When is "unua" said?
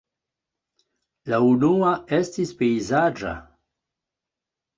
1.49-1.91